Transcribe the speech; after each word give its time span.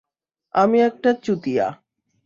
আমি 0.55 0.77
একটা 0.81 1.09
চুতিয়া। 1.23 1.65